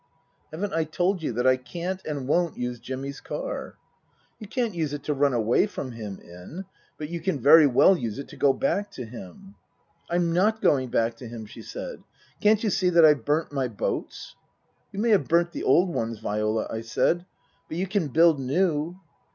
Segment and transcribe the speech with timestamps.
[0.51, 3.75] "Haven't I told you that I can't and won't use Jimmy's car?""
[4.39, 6.65] You can't use it to run away from him in;
[6.97, 9.53] but you can very well use it to go back to him.""
[10.09, 12.01] I'm not going back to him," she said."
[12.41, 14.35] Can't you see that I've burnt my boats?""
[14.91, 17.27] You may have burnt the old ones, Viola," I said."
[17.69, 18.99] But you can build new."